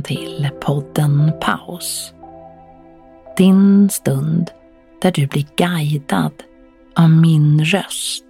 [0.00, 2.14] Välkommen till podden Paus.
[3.36, 4.50] Din stund
[5.02, 6.32] där du blir guidad
[6.96, 8.24] av min röst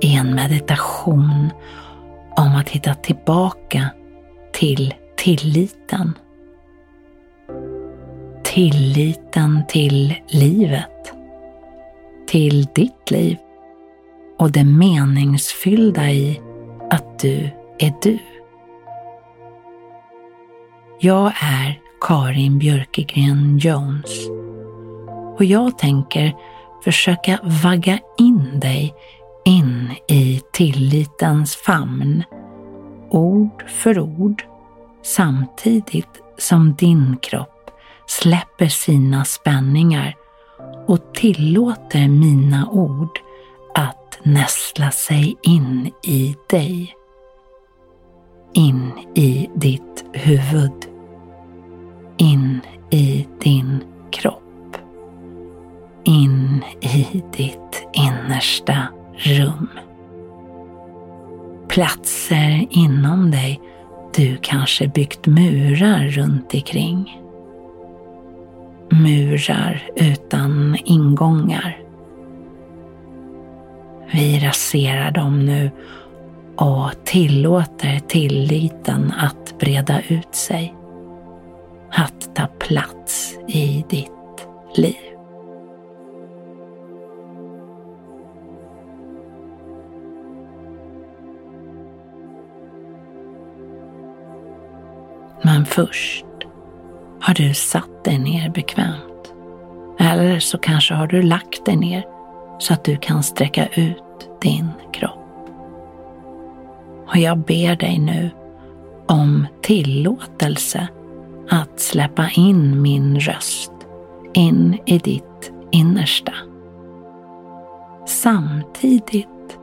[0.00, 1.50] i en meditation
[2.36, 3.90] om att hitta tillbaka
[4.52, 6.18] till tilliten.
[8.44, 11.12] Tilliten till livet.
[12.26, 13.36] Till ditt liv
[14.38, 16.40] och det meningsfyllda i
[16.90, 18.18] att du är du.
[21.00, 24.28] Jag är Karin Björkegren Jones
[25.36, 26.34] och jag tänker
[26.84, 28.94] försöka vagga in dig
[29.44, 32.24] in i tillitens famn,
[33.10, 34.42] ord för ord,
[35.02, 37.70] samtidigt som din kropp
[38.06, 40.14] släpper sina spänningar
[40.86, 43.18] och tillåter mina ord
[43.74, 46.94] att nästla sig in i dig.
[48.54, 50.97] In i ditt huvud.
[52.18, 54.76] In i din kropp.
[56.04, 59.68] In i ditt innersta rum.
[61.68, 63.60] Platser inom dig
[64.16, 67.20] du kanske byggt murar runt omkring.
[68.90, 71.78] Murar utan ingångar.
[74.12, 75.70] Vi raserar dem nu
[76.56, 80.77] och tillåter tilliten att breda ut sig.
[81.90, 85.08] Att ta plats i ditt liv.
[95.42, 96.24] Men först
[97.20, 99.34] har du satt dig ner bekvämt.
[99.98, 102.04] Eller så kanske har du lagt dig ner
[102.58, 105.48] så att du kan sträcka ut din kropp.
[107.08, 108.30] Och jag ber dig nu
[109.06, 110.88] om tillåtelse
[111.50, 113.72] att släppa in min röst
[114.34, 116.32] in i ditt innersta.
[118.06, 119.58] Samtidigt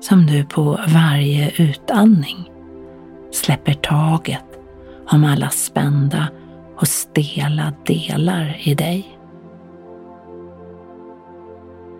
[0.00, 2.50] som du på varje utandning
[3.32, 4.44] släpper taget
[5.08, 6.28] om alla spända
[6.76, 9.18] och stela delar i dig.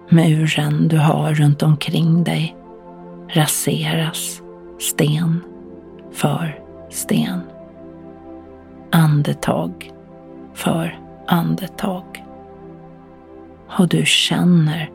[0.09, 2.57] Muren du har runt omkring dig
[3.29, 4.43] raseras
[4.79, 5.41] sten
[6.13, 7.41] för sten.
[8.93, 9.93] Andetag
[10.55, 12.25] för andetag.
[13.79, 14.91] Och du känner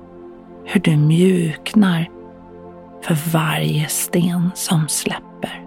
[0.64, 2.10] hur du mjuknar
[3.02, 5.66] för varje sten som släpper.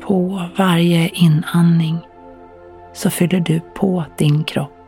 [0.00, 1.98] På varje inandning
[2.92, 4.78] så fyller du på din kropp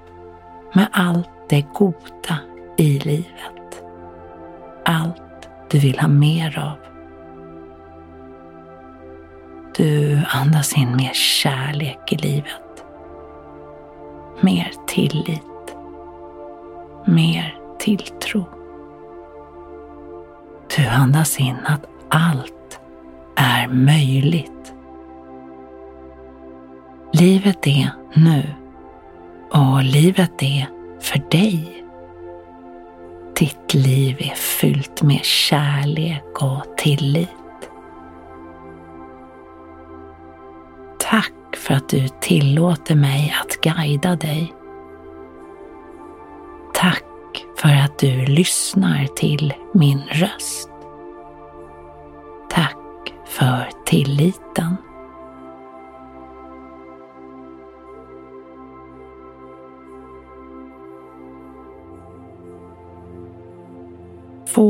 [0.72, 2.38] med allt det goda
[2.76, 3.63] i livet.
[5.74, 6.78] Du vill ha mer av.
[9.76, 12.84] Du andas in mer kärlek i livet.
[14.40, 15.76] Mer tillit.
[17.04, 18.44] Mer tilltro.
[20.76, 22.80] Du andas in att allt
[23.36, 24.74] är möjligt.
[27.12, 28.54] Livet är nu
[29.50, 30.68] och livet är
[31.00, 31.73] för dig.
[33.38, 37.28] Ditt liv är fyllt med kärlek och tillit.
[40.98, 44.54] Tack för att du tillåter mig att guida dig.
[46.74, 47.04] Tack
[47.56, 50.70] för att du lyssnar till min röst.
[52.50, 54.76] Tack för tilliten.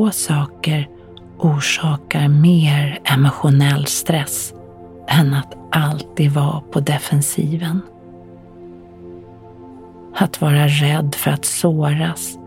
[0.05, 0.89] Få saker
[1.39, 4.55] orsakar mer emotionell stress
[5.09, 7.81] än att alltid vara på defensiven.
[10.17, 12.39] Att vara rädd för att såras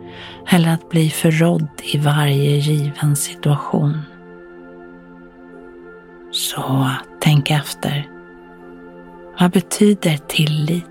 [0.50, 4.02] eller att bli förrådd i varje given situation.
[6.32, 6.90] Så
[7.22, 8.10] tänk efter.
[9.40, 10.86] Vad betyder tillit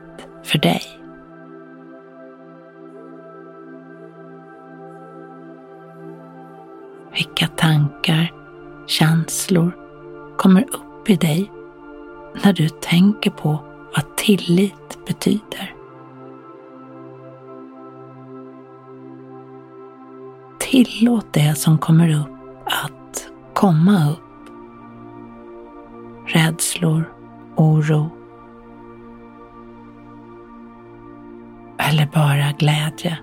[0.44, 0.82] för dig?
[7.36, 8.32] Vilka tankar,
[8.86, 9.76] känslor
[10.36, 11.52] kommer upp i dig
[12.44, 13.58] när du tänker på
[13.94, 15.74] vad tillit betyder?
[20.58, 22.28] Tillåt det som kommer upp
[22.64, 24.50] att komma upp.
[26.26, 27.12] Rädslor,
[27.56, 28.10] oro
[31.78, 33.18] eller bara glädje.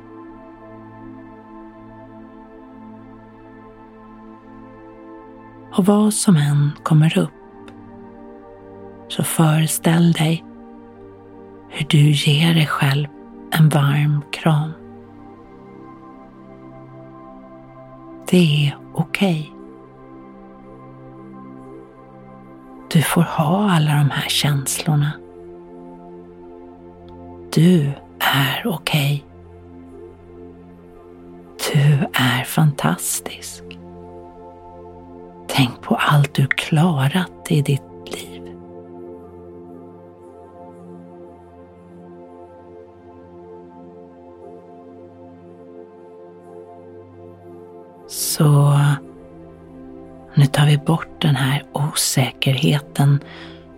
[5.77, 7.29] Och vad som än kommer upp
[9.07, 10.43] så föreställ dig
[11.69, 13.07] hur du ger dig själv
[13.51, 14.71] en varm kram.
[18.27, 19.39] Det är okej.
[19.39, 19.53] Okay.
[22.91, 25.11] Du får ha alla de här känslorna.
[27.53, 29.25] Du är okej.
[29.25, 29.33] Okay.
[31.73, 33.62] Du är fantastisk.
[35.55, 38.55] Tänk på allt du klarat i ditt liv.
[48.07, 48.79] Så
[50.35, 53.19] nu tar vi bort den här osäkerheten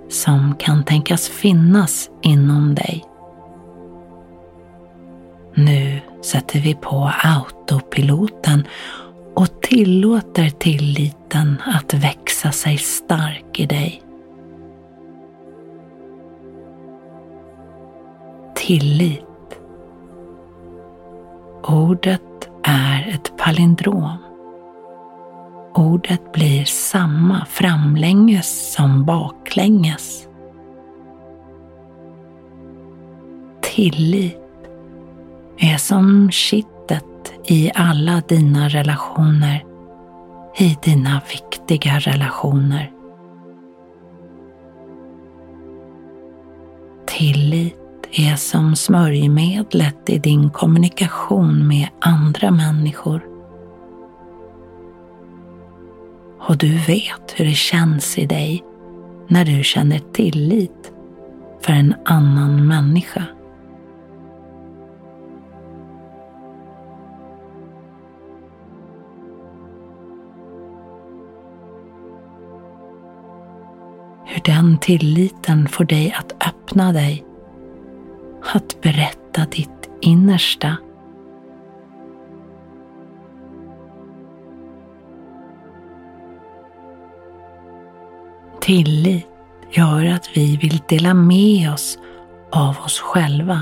[0.10, 3.06] som kan tänkas finnas inom dig.
[5.54, 8.68] Nu sätter vi på autopiloten
[9.66, 14.02] tillåter tilliten att växa sig stark i dig.
[18.56, 19.22] Tillit.
[21.64, 24.18] Ordet är ett palindrom.
[25.76, 30.28] Ordet blir samma framlänges som baklänges.
[33.62, 34.38] Tillit
[35.58, 36.75] är som kitt
[37.48, 39.64] i alla dina relationer,
[40.58, 42.92] i dina viktiga relationer.
[47.08, 47.76] Tillit
[48.12, 53.26] är som smörjmedlet i din kommunikation med andra människor.
[56.40, 58.64] Och du vet hur det känns i dig
[59.28, 60.92] när du känner tillit
[61.62, 63.24] för en annan människa.
[74.26, 77.26] Hur den tilliten får dig att öppna dig,
[78.54, 80.78] att berätta ditt innersta.
[88.62, 89.28] Tillit
[89.72, 91.98] gör att vi vill dela med oss
[92.52, 93.62] av oss själva.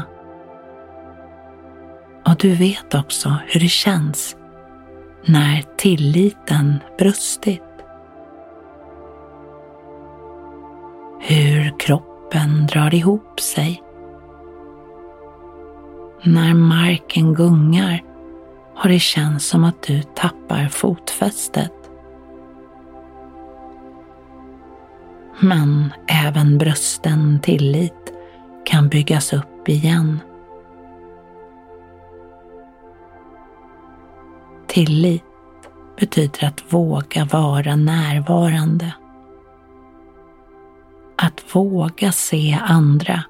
[2.26, 4.36] Och du vet också hur det känns
[5.26, 7.73] när tilliten brustit.
[12.34, 13.84] Kroppen drar ihop sig.
[16.24, 18.04] När marken gungar
[18.76, 21.72] har det känts som att du tappar fotfästet.
[25.40, 28.14] Men även brösten tillit
[28.66, 30.20] kan byggas upp igen.
[34.68, 35.24] Tillit
[36.00, 38.94] betyder att våga vara närvarande.
[41.54, 43.24] Våga se andra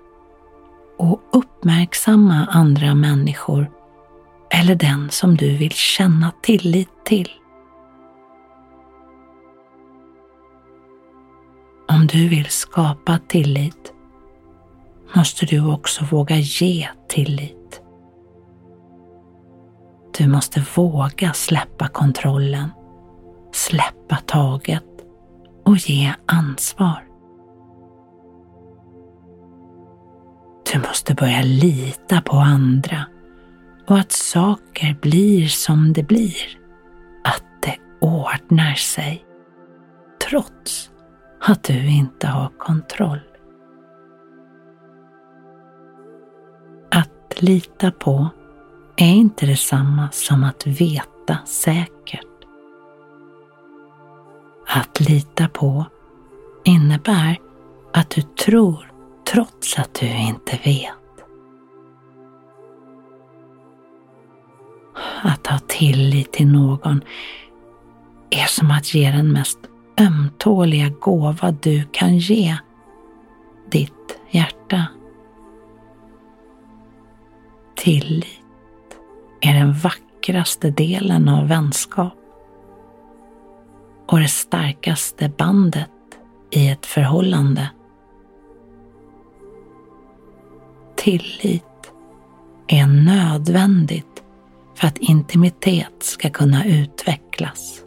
[0.97, 3.71] och uppmärksamma andra människor
[4.51, 7.29] eller den som du vill känna tillit till.
[11.87, 13.93] Om du vill skapa tillit
[15.15, 17.81] måste du också våga ge tillit.
[20.17, 22.69] Du måste våga släppa kontrollen,
[23.53, 24.83] släppa taget
[25.65, 27.12] och ge ansvar.
[30.73, 33.05] Du måste börja lita på andra
[33.87, 36.57] och att saker blir som det blir.
[37.23, 39.25] Att det ordnar sig.
[40.29, 40.91] Trots
[41.41, 43.19] att du inte har kontroll.
[46.91, 48.29] Att lita på
[48.97, 52.27] är inte detsamma som att veta säkert.
[54.67, 55.85] Att lita på
[56.63, 57.37] innebär
[57.93, 58.92] att du tror
[59.33, 60.93] trots att du inte vet.
[65.21, 67.01] Att ha tillit till någon
[68.29, 69.59] är som att ge den mest
[69.99, 72.57] ömtåliga gåva du kan ge,
[73.71, 74.85] ditt hjärta.
[77.75, 78.41] Tillit
[79.41, 82.13] är den vackraste delen av vänskap
[84.07, 85.89] och det starkaste bandet
[86.51, 87.69] i ett förhållande.
[91.03, 91.93] Tillit
[92.67, 94.23] är nödvändigt
[94.75, 97.83] för att intimitet ska kunna utvecklas.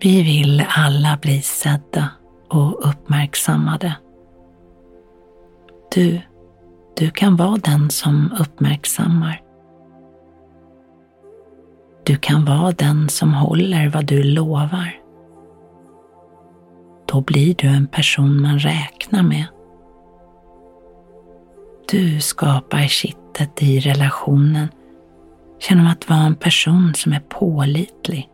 [0.00, 2.08] Vi vill alla bli sedda
[2.48, 3.96] och uppmärksammade.
[5.94, 6.20] Du,
[6.96, 9.41] du kan vara den som uppmärksammar.
[12.12, 15.00] Du kan vara den som håller vad du lovar.
[17.06, 19.46] Då blir du en person man räknar med.
[21.90, 24.68] Du skapar kittet i relationen
[25.68, 28.28] genom att vara en person som är pålitlig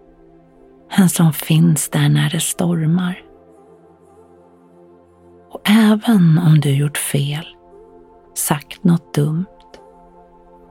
[0.91, 3.23] en som finns där när det stormar.
[5.51, 7.47] Och även om du gjort fel,
[8.35, 9.47] sagt något dumt,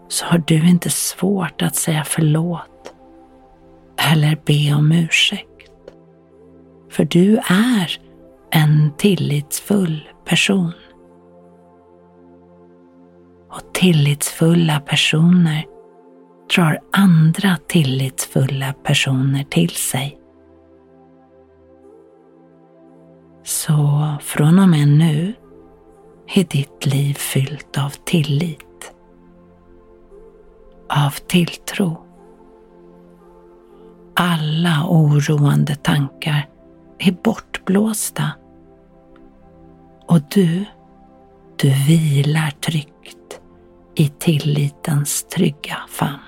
[0.08, 2.77] så har du inte svårt att säga förlåt
[4.12, 5.72] eller be om ursäkt.
[6.90, 8.02] För du är
[8.52, 10.72] en tillitsfull person.
[13.52, 15.66] Och tillitsfulla personer
[16.56, 20.18] drar andra tillitsfulla personer till sig.
[23.44, 25.34] Så från och med nu
[26.36, 28.94] är ditt liv fyllt av tillit,
[30.90, 32.07] av tilltro.
[34.20, 36.50] Alla oroande tankar
[37.00, 38.32] är bortblåsta
[40.08, 40.66] och du,
[41.56, 43.40] du vilar tryggt
[43.96, 46.27] i tillitens trygga famn.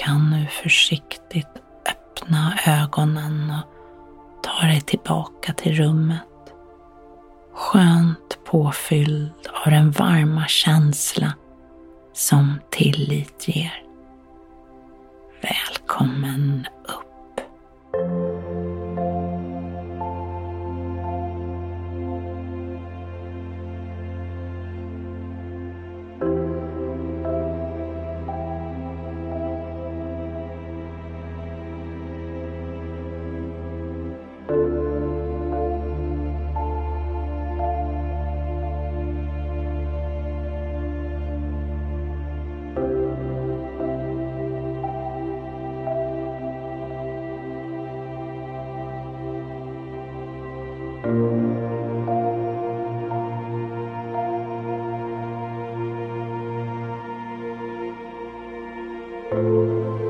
[0.00, 1.46] Kan nu försiktigt
[1.90, 3.66] öppna ögonen och
[4.42, 6.22] ta dig tillbaka till rummet.
[7.54, 9.32] Skönt påfylld
[9.64, 11.32] av den varma känsla
[12.12, 13.82] som tillit ger.
[15.42, 16.66] Välkommen
[59.32, 60.09] Música